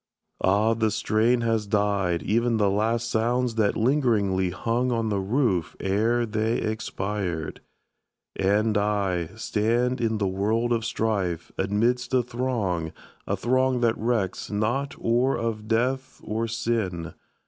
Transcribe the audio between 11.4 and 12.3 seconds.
amidst a